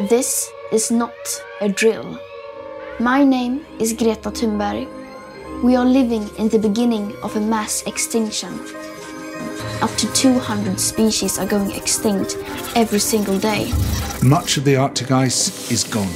[0.00, 1.14] This is not
[1.62, 2.20] a drill.
[3.00, 4.86] My name is Greta Thunberg.
[5.62, 8.60] We are living in the beginning of a mass extinction.
[9.80, 12.36] Up to 200 species are going extinct
[12.76, 13.72] every single day.
[14.22, 16.12] Much of the Arctic ice is gone.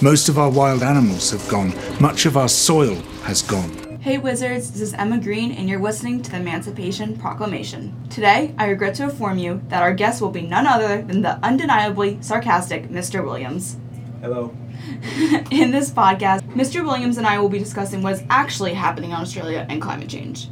[0.00, 1.74] Most of our wild animals have gone.
[2.00, 3.85] Much of our soil has gone.
[4.06, 7.92] Hey Wizards, this is Emma Green, and you're listening to the Emmancipation Proclamation.
[8.08, 11.44] Today, I regret to inform you that our guest will be none other than the
[11.44, 13.24] undeniably sarcastic Mr.
[13.24, 13.78] Williams.
[14.20, 14.56] Hello.
[15.50, 16.84] In this podcast, Mr.
[16.84, 20.50] Williams and I will be discussing what is actually happening in Australia and climate change.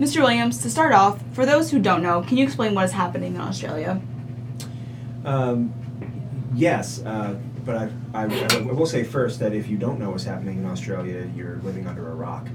[0.00, 0.22] Mr.
[0.22, 3.34] Williams, to start off, for those who don't know, can you explain what is happening
[3.34, 4.00] in Australia?
[5.26, 5.74] Um,
[6.54, 10.24] yes, uh, but I, I, I will say first that if you don't know what's
[10.24, 12.48] happening in Australia, you're living under a rock.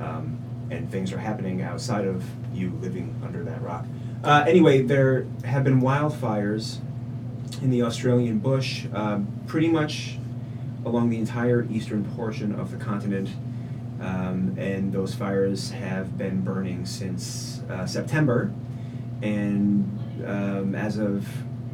[0.00, 0.38] Um,
[0.70, 3.86] and things are happening outside of you living under that rock.
[4.22, 6.78] Uh, anyway, there have been wildfires
[7.62, 10.18] in the Australian bush, um, pretty much
[10.84, 13.28] along the entire eastern portion of the continent.
[14.00, 18.52] Um, and those fires have been burning since uh, September.
[19.22, 21.26] And um, as of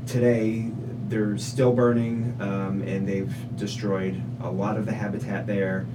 [0.07, 0.71] today,
[1.09, 5.87] they're still burning, um, and they've destroyed a lot of the habitat there.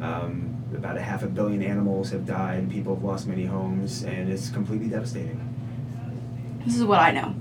[0.00, 4.02] Um, about a half a billion animals have died, and people have lost many homes,
[4.02, 5.48] and it's completely devastating.
[6.64, 7.34] This is what I know.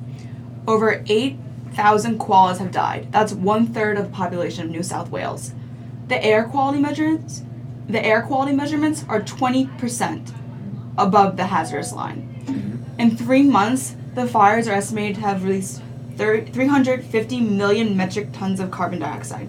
[0.67, 3.11] Over 8,000 koalas have died.
[3.11, 5.53] That's one third of the population of New South Wales.
[6.07, 7.43] The air quality measurements,
[7.87, 10.33] the air quality measurements are 20%
[10.97, 12.43] above the hazardous line.
[12.45, 12.99] Mm-hmm.
[12.99, 15.81] In three months, the fires are estimated to have released
[16.17, 19.47] 350 million metric tons of carbon dioxide.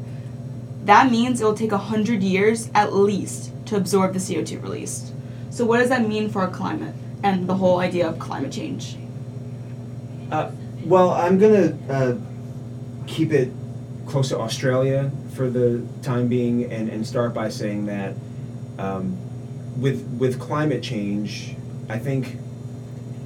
[0.85, 5.13] That means it will take 100 years at least to absorb the CO2 released.
[5.51, 8.97] So, what does that mean for our climate and the whole idea of climate change?
[10.31, 10.51] Uh,
[10.85, 12.17] well, I'm going to uh,
[13.07, 13.51] keep it
[14.07, 18.15] close to Australia for the time being and, and start by saying that
[18.79, 19.17] um,
[19.81, 21.57] with, with climate change,
[21.89, 22.37] I think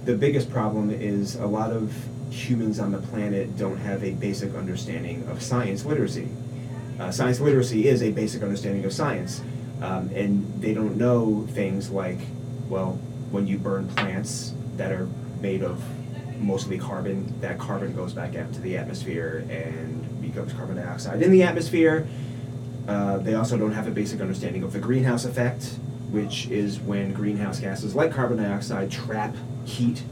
[0.05, 1.93] the biggest problem is a lot of
[2.31, 6.29] humans on the planet don't have a basic understanding of science literacy.
[7.01, 9.43] Uh, science literacy is a basic understanding of science,
[9.83, 12.19] um, and they don't know things like,
[12.69, 12.93] well,
[13.31, 15.09] when you burn plants that are
[15.41, 15.83] made of
[16.41, 21.31] mostly carbon, that carbon goes back out into the atmosphere and becomes carbon dioxide in
[21.31, 22.07] the atmosphere.
[22.89, 25.79] Uh, they also don't have a basic understanding of the greenhouse effect,
[26.11, 30.03] which is when greenhouse gases like carbon dioxide trap heat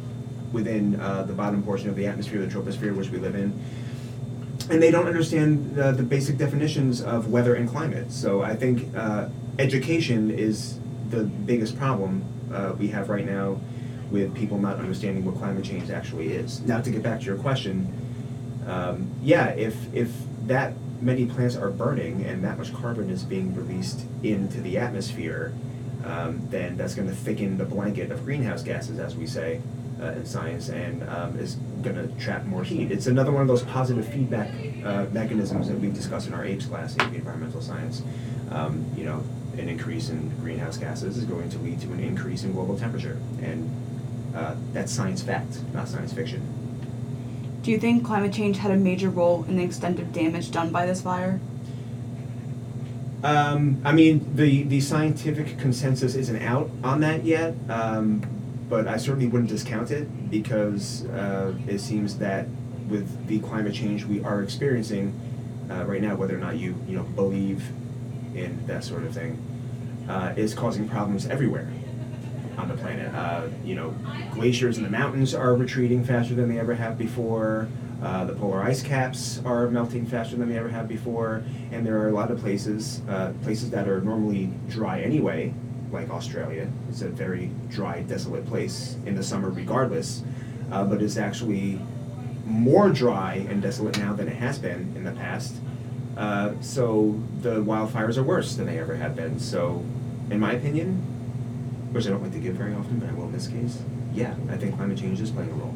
[0.53, 3.53] within uh, the bottom portion of the atmosphere, the troposphere, which we live in.
[4.71, 8.11] And they don't understand uh, the basic definitions of weather and climate.
[8.11, 10.79] So I think uh, education is
[11.11, 13.61] the biggest problem uh, we have right now
[14.11, 16.61] with people not understanding what climate change actually is.
[16.63, 17.93] Now, to get back to your question,
[18.67, 20.13] um, yeah, if if
[20.47, 25.53] that many plants are burning and that much carbon is being released into the atmosphere,
[26.05, 29.61] um, then that's going to thicken the blanket of greenhouse gases, as we say
[30.01, 32.91] uh, in science, and um, is going to trap more heat.
[32.91, 34.51] It's another one of those positive feedback
[34.85, 38.03] uh, mechanisms that we've discussed in our APES class, AP Environmental Science.
[38.51, 39.23] Um, you know,
[39.59, 43.19] an increase in greenhouse gases is going to lead to an increase in global temperature,
[43.43, 43.71] and
[44.35, 46.43] uh, that's science fact, not science fiction.
[47.63, 50.71] Do you think climate change had a major role in the extent of damage done
[50.71, 51.41] by this fire?
[53.23, 58.23] Um, I mean, the, the scientific consensus isn't out on that yet, um,
[58.69, 62.47] but I certainly wouldn't discount it because uh, it seems that
[62.89, 65.19] with the climate change we are experiencing
[65.71, 67.69] uh, right now, whether or not you you know believe
[68.35, 69.39] in that sort of thing,
[70.09, 71.71] uh, is causing problems everywhere
[72.59, 73.13] on the planet.
[73.15, 73.95] Uh, you know,
[74.33, 77.69] glaciers in the mountains are retreating faster than they ever have before.
[78.03, 81.43] Uh, the polar ice caps are melting faster than they ever have before,
[81.73, 85.55] and there are a lot of places, uh, places that are normally dry anyway,
[85.95, 86.69] like Australia.
[86.91, 90.23] It's a very dry, desolate place in the summer, regardless,
[90.71, 91.81] uh, but it's actually
[92.45, 95.55] more dry and desolate now than it has been in the past.
[96.17, 99.39] Uh, so the wildfires are worse than they ever have been.
[99.41, 99.83] So,
[100.31, 100.97] in my opinion,
[101.93, 103.81] which I don't like to give very often, but I will in this case,
[104.13, 105.75] yeah, I think climate change is playing a role.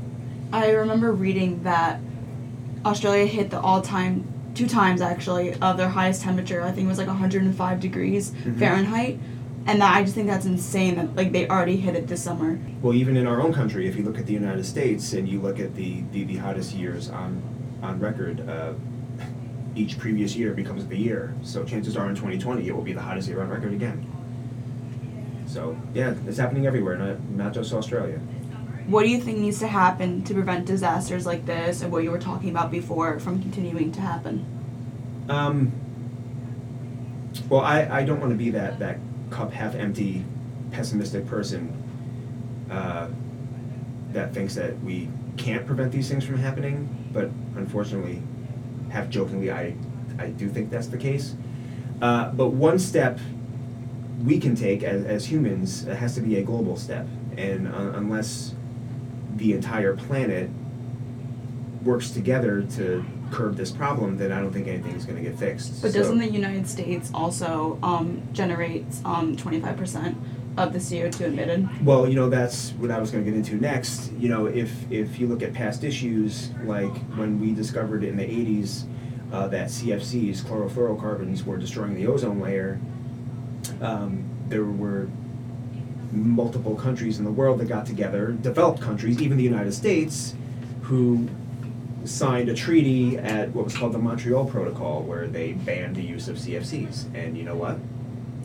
[0.53, 2.01] I remember reading that
[2.85, 6.63] Australia hit the all-time two times actually of their highest temperature.
[6.63, 8.59] I think it was like 105 degrees Mhm.
[8.59, 9.19] Fahrenheit,
[9.67, 12.59] and that I just think that's insane that like they already hit it this summer.
[12.81, 15.41] Well, even in our own country, if you look at the United States and you
[15.41, 17.43] look at the, the, the hottest years on
[17.83, 18.75] on record, uh,
[19.77, 21.35] each previous year becomes the year.
[21.43, 24.07] So chances are in 2020 it will be the hottest year on record again.
[25.47, 28.21] So yeah, it's happening everywhere, not not just Australia.
[28.87, 32.11] What do you think needs to happen to prevent disasters like this and what you
[32.11, 34.47] were talking about before from continuing to happen?
[35.29, 35.73] Um,
[37.51, 38.99] well, I, I don't want to be that, that
[39.31, 40.25] cup half empty,
[40.71, 41.73] pessimistic person
[42.71, 43.09] uh,
[44.13, 47.27] that thinks that we can't prevent these things from happening, but
[47.57, 48.23] unfortunately,
[48.91, 49.75] half jokingly, I,
[50.19, 51.35] I do think that's the case.
[52.01, 53.19] Uh, but one step
[54.25, 57.93] we can take as, as humans it has to be a global step, and uh,
[57.95, 58.55] unless
[59.37, 60.51] the entire planet
[61.85, 65.83] works together to curb this problem, then I don't think anything's going to get fixed.
[65.83, 70.15] But So- doesn't the United States also um, generate um, 25%
[70.57, 71.85] of the CO2 emitted?
[71.85, 74.13] Well, you know, that's what I was going to get into next.
[74.19, 78.25] You know, if if you look at past issues, like when we discovered in the
[78.25, 78.85] 80s
[79.33, 82.81] uh, that CFCs, chlorofluorocarbons, were destroying the ozone layer,
[83.81, 85.09] um, there were
[86.11, 90.35] multiple countries in the world that got together, developed countries, even the United States,
[90.83, 91.29] who
[92.05, 96.29] signed a treaty at what was called the Montreal Protocol, where they banned the use
[96.29, 97.15] of CFCs.
[97.15, 97.79] And you know what?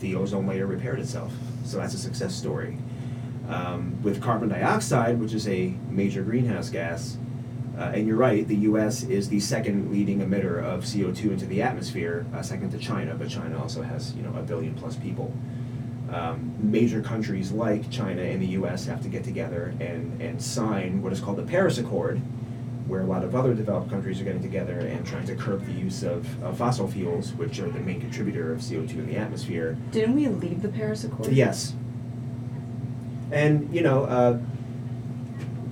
[0.00, 1.32] The ozone layer repaired itself.
[1.64, 2.78] So that's a success story.
[3.48, 7.18] Um, with carbon dioxide, which is a major greenhouse gas,
[7.76, 9.02] uh, and you're right, the U.S.
[9.02, 13.28] is the second leading emitter of CO2 into the atmosphere, uh, second to China, but
[13.28, 15.32] China also has you know a billion plus people.
[16.10, 18.86] Um, major countries like China and the U.S.
[18.86, 22.20] have to get together and, and sign what is called the Paris Accord,
[22.86, 25.72] where a lot of other developed countries are getting together and trying to curb the
[25.72, 29.76] use of, of fossil fuels, which are the main contributor of CO2 in the atmosphere.
[29.90, 31.32] Didn't we leave the Paris Accord?
[31.32, 31.74] Yes.
[33.32, 34.38] And, you know, uh,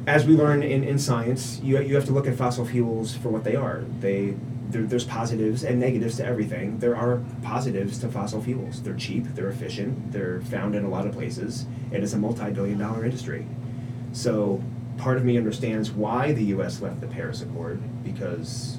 [0.07, 3.29] as we learn in, in science, you, you have to look at fossil fuels for
[3.29, 3.85] what they are.
[4.01, 4.35] They,
[4.71, 6.79] there's positives and negatives to everything.
[6.79, 8.83] There are positives to fossil fuels.
[8.83, 12.51] They're cheap, they're efficient, they're found in a lot of places, and it's a multi
[12.51, 13.47] billion dollar industry.
[14.13, 14.63] So,
[14.99, 18.79] part of me understands why the US left the Paris Accord because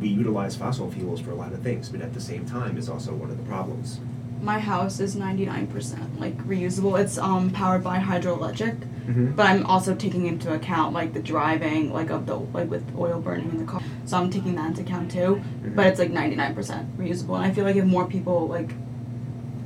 [0.00, 2.88] we utilize fossil fuels for a lot of things, but at the same time, is
[2.88, 4.00] also one of the problems.
[4.42, 6.98] My house is 99% like reusable.
[6.98, 9.36] It's um powered by hydroelectric, Mhm.
[9.36, 13.20] but I'm also taking into account like the driving like of the like with oil
[13.20, 13.82] burning in the car.
[14.06, 15.40] So I'm taking that into account too.
[15.76, 18.72] But it's like 99% reusable, and I feel like if more people like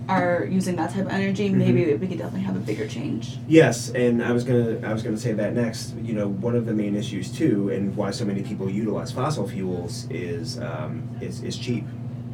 [0.09, 3.39] are using that type of energy, maybe we could definitely have a bigger change.
[3.49, 5.95] Yes, and I was gonna I was gonna say that next.
[5.97, 9.49] You know, one of the main issues too, and why so many people utilize fossil
[9.49, 11.85] fuels is um, is, is cheap,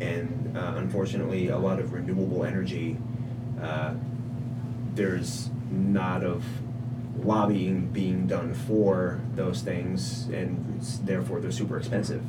[0.00, 2.96] and uh, unfortunately, a lot of renewable energy.
[3.60, 3.94] Uh,
[4.94, 6.44] there's not of
[7.24, 12.22] lobbying being done for those things, and therefore they're super expensive.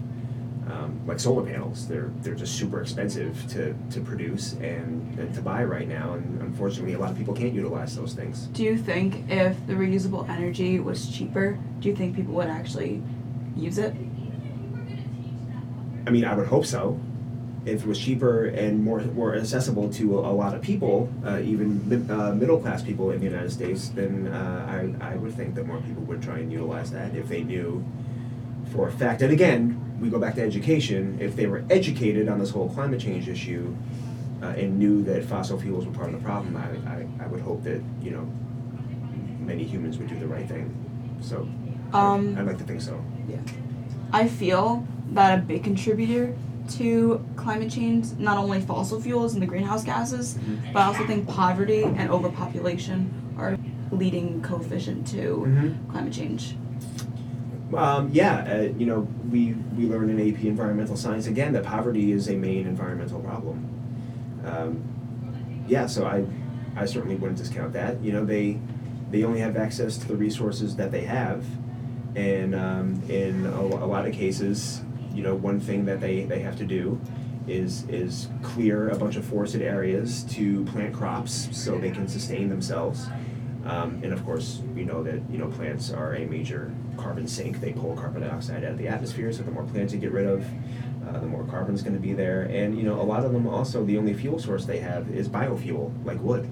[0.71, 5.41] Um, like solar panels, they're they're just super expensive to, to produce and, and to
[5.41, 8.47] buy right now, and unfortunately, a lot of people can't utilize those things.
[8.53, 13.01] Do you think if the reusable energy was cheaper, do you think people would actually
[13.55, 13.93] use it?
[16.07, 16.99] I mean, I would hope so.
[17.65, 21.39] If it was cheaper and more more accessible to a, a lot of people, uh,
[21.39, 25.33] even mid, uh, middle class people in the United States, then uh, I, I would
[25.33, 27.83] think that more people would try and utilize that if they knew
[28.71, 29.21] for a fact.
[29.21, 31.17] And again, we go back to education.
[31.21, 33.73] If they were educated on this whole climate change issue
[34.41, 37.41] uh, and knew that fossil fuels were part of the problem, I, I, I would
[37.41, 38.27] hope that you know
[39.39, 40.73] many humans would do the right thing.
[41.21, 41.47] So
[41.93, 42.99] Um, I'd like to think so.
[43.29, 43.37] Yeah,
[44.11, 46.33] I feel that a big contributor
[46.69, 50.73] to climate change, not only fossil fuels and the greenhouse gases, Mhm.
[50.73, 53.57] but I also think poverty and overpopulation are
[53.91, 55.91] leading coefficient to Mhm.
[55.91, 56.55] climate change.
[57.75, 62.11] Um, yeah, uh, you know, we, we learn in AP environmental science again that poverty
[62.11, 63.67] is a main environmental problem.
[64.45, 66.25] Um, yeah, so I,
[66.75, 68.03] I certainly wouldn't discount that.
[68.03, 68.59] You know, they,
[69.09, 71.45] they only have access to the resources that they have,
[72.15, 74.81] and um, in a, a lot of cases,
[75.13, 76.99] you know, one thing that they, they have to do
[77.47, 82.49] is is clear a bunch of forested areas to plant crops so they can sustain
[82.49, 83.07] themselves.
[83.65, 87.59] Um, and of course, we know that you know plants are a major carbon sink.
[87.59, 89.31] They pull carbon dioxide out of the atmosphere.
[89.31, 90.45] So the more plants you get rid of,
[91.07, 92.43] uh, the more carbon's going to be there.
[92.43, 95.27] And you know, a lot of them also the only fuel source they have is
[95.27, 96.49] biofuel, like wood.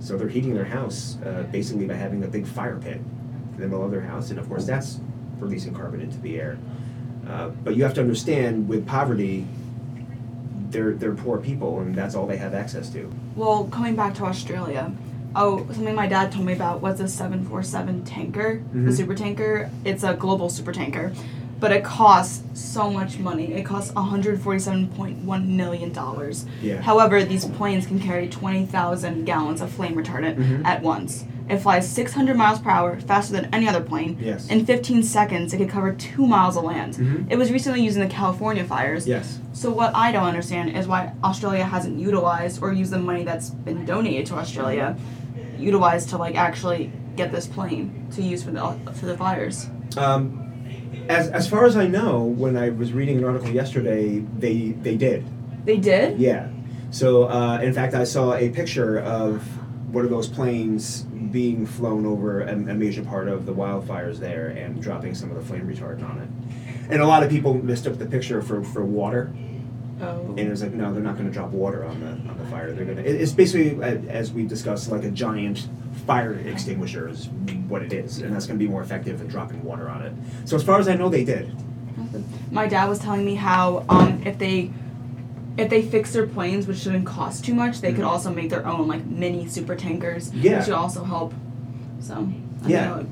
[0.00, 3.00] So they're heating their house uh, basically by having a big fire pit
[3.54, 5.00] in the middle of their house, and of course that's
[5.38, 6.58] releasing carbon into the air.
[7.28, 9.46] Uh, but you have to understand with poverty,
[10.70, 13.10] they're they're poor people, and that's all they have access to.
[13.34, 14.92] Well, coming back to Australia,
[15.36, 18.96] oh, something my dad told me about was a 747 tanker, the Mhm.
[18.96, 19.70] super tanker.
[19.84, 21.12] It's a global super tanker,
[21.60, 23.52] but it costs so much money.
[23.52, 26.46] It costs 147.1 million dollars.
[26.62, 26.80] Yeah.
[26.80, 30.64] However, these planes can carry 20,000 gallons of flame retardant Mhm.
[30.64, 31.24] at once.
[31.48, 34.16] It flies 600 miles per hour, faster than any other plane.
[34.20, 34.48] Yes.
[34.48, 36.94] In 15 seconds, it could cover two miles of land.
[36.94, 37.26] Mhm.
[37.30, 39.06] It was recently used in the California fires.
[39.06, 39.38] Yes.
[39.52, 43.50] So what I don't understand is why Australia hasn't utilized or used the money that's
[43.50, 44.96] been donated to Australia,
[45.58, 49.68] utilized to like actually get this plane to use for the for the fires.
[49.96, 50.42] Um,
[51.08, 54.96] as, as far as I know, when I was reading an article yesterday, they they
[54.96, 55.26] did.
[55.64, 56.18] They did.
[56.18, 56.48] Yeah.
[56.90, 59.42] So uh, in fact, I saw a picture of
[59.92, 64.48] one of those planes being flown over a, a major part of the wildfires there
[64.48, 66.90] and dropping some of the flame retardant on it.
[66.90, 69.34] And a lot of people mistook the picture for, for water.
[70.00, 70.26] Oh.
[70.28, 72.44] And it was like, no, they're not going to drop water on the on the
[72.46, 72.72] fire.
[72.72, 73.04] They're going to.
[73.04, 75.68] It's basically, as we discussed, like a giant
[76.06, 77.28] fire extinguisher is
[77.68, 80.12] what it is, and that's going to be more effective than dropping water on it.
[80.44, 81.50] So as far as I know, they did.
[82.50, 84.70] My dad was telling me how um, if they
[85.56, 88.08] if they fix their planes, which shouldn't cost too much, they could Mhm.
[88.08, 90.58] also make their own like mini super tankers, Yeah.
[90.58, 91.32] which would also help.
[92.00, 92.28] So
[92.64, 92.84] I Yeah.
[92.86, 93.06] know.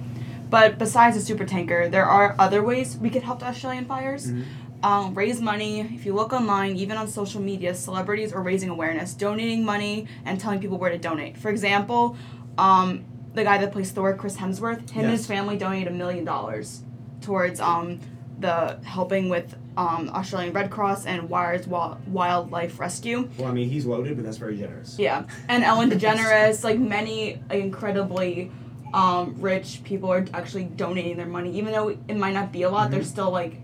[0.50, 4.30] But besides the super tanker, there are other ways we could help the Australian fires.
[4.30, 4.42] Mhm.
[4.84, 5.80] Um, raise money.
[5.80, 10.38] If you look online, even on social media, celebrities are raising awareness, donating money, and
[10.38, 11.38] telling people where to donate.
[11.38, 12.18] For example,
[12.58, 16.26] um, the guy that plays Thor, Chris Hemsworth, him and his family donated a million
[16.26, 16.82] dollars
[17.22, 17.98] towards um,
[18.38, 23.26] the helping with um, Australian Red Cross and Wires Wa- Wildlife Rescue.
[23.38, 24.98] Well, I mean, he's loaded, but that's very generous.
[24.98, 28.52] Yeah, and Ellen DeGeneres, like many incredibly
[28.92, 32.70] um, rich people are actually donating their money, even though it might not be a
[32.70, 32.90] lot.
[32.90, 33.04] They're Mhm.
[33.06, 33.56] still like,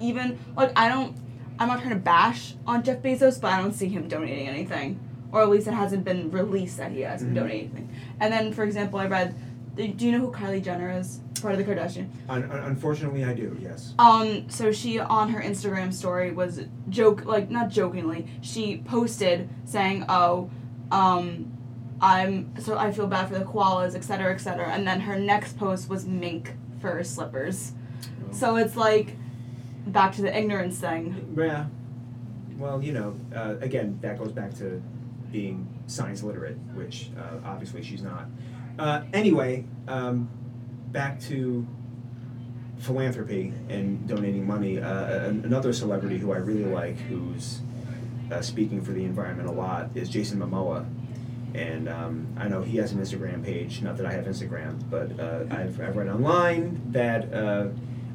[0.00, 1.16] even like I don't,
[1.58, 5.00] I'm not trying to bash on Jeff Bezos, but I don't see him donating anything,
[5.32, 7.36] or at least it hasn't been released that he has been Mhm.
[7.36, 7.88] donating anything.
[8.20, 9.34] And then, for example, I read,
[9.74, 11.20] do you know who Kylie Jenner is?
[11.40, 12.08] Part of the Kardashian.
[12.28, 13.56] Un- un- unfortunately, I do.
[13.62, 13.94] Yes.
[13.98, 20.04] Um, so she on her Instagram story was joke like not jokingly, she posted saying,
[20.08, 20.50] "Oh,
[20.90, 21.52] um,
[22.00, 24.72] I'm so I feel bad for the koalas, etc., cetera, etc." Cetera.
[24.74, 27.72] And then her next post was mink fur slippers.
[28.32, 29.16] So it's like
[29.92, 31.34] back to the ignorance thing.
[31.36, 31.66] Yeah.
[32.56, 34.82] Well, you know, uh, again, that goes back to
[35.30, 38.26] being science literate, which uh, obviously she's not.
[38.78, 40.28] Uh, anyway, um,
[40.92, 41.66] back to
[42.78, 44.80] philanthropy and donating money.
[44.80, 47.60] Uh, another celebrity who I really like, who's
[48.30, 50.86] uh, speaking for the environment a lot, is Jason Momoa.
[51.54, 53.82] And um, I know he has an Instagram page.
[53.82, 57.32] Not that I have Instagram, but uh, I've, I've read online that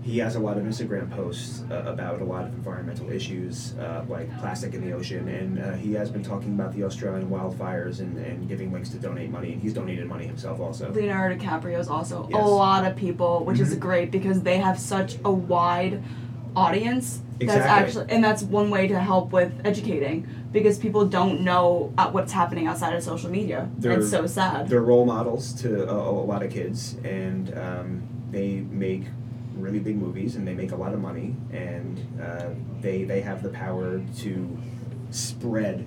[0.03, 4.03] he has a lot of Instagram posts uh, about a lot of environmental issues, uh,
[4.09, 5.27] like plastic in the ocean.
[5.29, 8.97] And uh, he has been talking about the Australian wildfires and, and giving links to
[8.97, 9.53] donate money.
[9.53, 10.91] And he's donated money himself also.
[10.91, 12.43] Leonardo DiCaprio is also Yes.
[12.43, 13.79] a lot of people, which is Mhm.
[13.79, 16.01] great because they have such a wide
[16.55, 17.21] audience.
[17.39, 17.45] Exactly.
[17.47, 17.65] That's
[17.97, 22.31] actually, and that's one way to help with educating because people don't know uh, what's
[22.31, 23.69] happening outside of social media.
[23.79, 24.67] They're- it's so sad.
[24.69, 29.05] They're role models to a, a lot of kids, and um, they make
[29.57, 32.49] really big movies and they make a lot of money, and uh,
[32.81, 34.57] they they have the power to
[35.11, 35.85] spread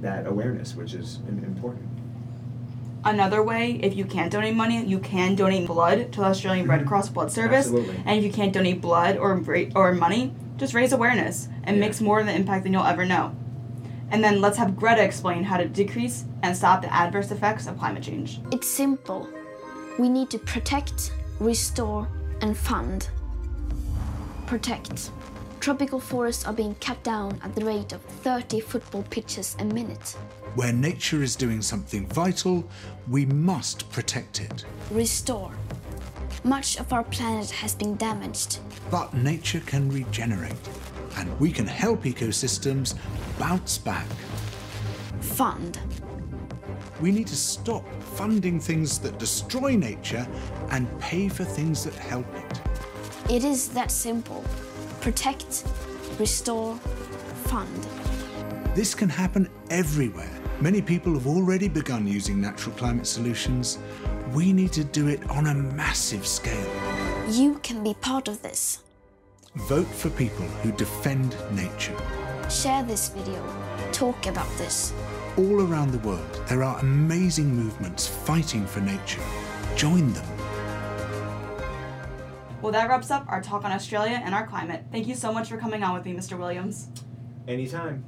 [0.00, 1.88] that awareness, which is important.
[3.04, 6.82] Another way, if you can't donate money, you can donate blood to the Australian Red
[6.82, 6.86] Mhm.
[6.86, 7.66] Cross Blood Service.
[7.66, 7.96] Absolutely.
[8.06, 9.42] And if you can't donate blood or
[9.74, 11.80] or money, just raise awareness and Yeah.
[11.80, 13.32] makes more of an impact than you'll ever know.
[14.10, 17.78] And then let's have Greta explain how to decrease and stop the adverse effects of
[17.78, 18.40] climate change.
[18.52, 19.28] It's simple.
[19.98, 22.08] We need to protect, restore,
[22.44, 23.08] and fund.
[24.46, 25.10] Protect.
[25.60, 30.14] Tropical forests are being cut down at the rate of 30 football pitches a minute.
[30.54, 32.68] Where nature is doing something vital,
[33.08, 34.66] we must protect it.
[34.90, 35.52] Restore.
[36.44, 38.58] Much of our planet has been damaged.
[38.90, 40.68] But nature can regenerate,
[41.16, 42.94] and we can help ecosystems
[43.38, 44.06] bounce back.
[45.22, 45.78] Fund.
[47.00, 50.26] We need to stop funding things that destroy nature
[50.70, 52.60] and pay for things that help it.
[53.30, 54.44] It is that simple.
[55.00, 55.64] Protect,
[56.18, 56.76] restore,
[57.44, 57.86] fund.
[58.74, 60.30] This can happen everywhere.
[60.60, 63.78] Many people have already begun using natural climate solutions.
[64.32, 66.70] We need to do it on a massive scale.
[67.28, 68.80] You can be part of this.
[69.68, 71.96] Vote for people who defend nature.
[72.50, 73.42] Share this video.
[73.92, 74.92] Talk about this.
[75.36, 79.20] All around the world, there are amazing movements fighting for nature.
[79.74, 80.24] Join them.
[82.62, 84.84] Well, that wraps up our talk on Australia and our climate.
[84.92, 86.38] Thank you so much for coming on with me, Mr.
[86.38, 86.88] Williams.
[87.48, 88.04] Anytime.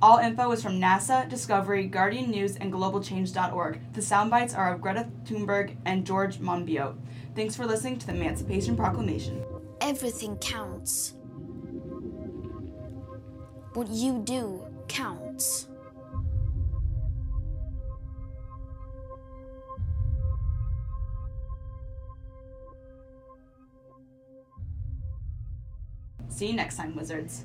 [0.00, 3.92] All info is from NASA, Discovery, Guardian News, and GlobalChange.org.
[3.92, 6.96] The sound bites are of Greta Thunberg and George Monbiot.
[7.36, 9.44] Thanks for listening to the Emmancipation Proclamation.
[9.82, 11.14] Everything counts.
[13.74, 15.69] What you do counts.
[26.30, 27.44] See you next time, wizards.